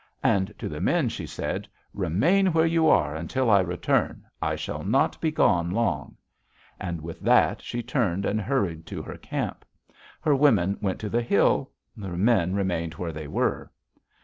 And 0.23 0.51
to 0.57 0.67
the 0.67 0.81
men 0.81 1.09
she 1.09 1.27
said, 1.27 1.67
'Remain 1.93 2.47
where 2.53 2.65
you 2.65 2.89
are 2.89 3.15
until 3.15 3.51
I 3.51 3.59
return. 3.59 4.25
I 4.41 4.55
shall 4.55 4.83
not 4.83 5.21
be 5.21 5.29
gone 5.29 5.69
long.' 5.69 6.17
And 6.79 7.01
with 7.01 7.19
that 7.19 7.61
she 7.61 7.83
turned 7.83 8.25
and 8.25 8.41
hurried 8.41 8.87
to 8.87 9.03
her 9.03 9.17
camp. 9.17 9.63
Her 10.21 10.35
women 10.35 10.79
went 10.81 10.97
to 11.01 11.09
the 11.09 11.21
hill. 11.21 11.69
The 11.95 12.09
men 12.09 12.55
remained 12.55 12.93
where 12.95 13.13
they 13.13 13.27
were. 13.27 13.71